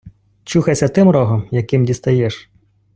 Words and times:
Чухайся 0.43 0.87
тим 0.87 1.09
рогом, 1.09 1.47
яким 1.51 1.85
дістаєш! 1.85 2.49